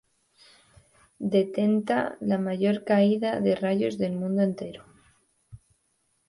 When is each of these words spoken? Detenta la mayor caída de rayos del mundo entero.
Detenta 1.35 1.99
la 2.23 2.39
mayor 2.39 2.83
caída 2.85 3.39
de 3.39 3.53
rayos 3.55 3.99
del 3.99 4.13
mundo 4.13 4.41
entero. 4.41 4.83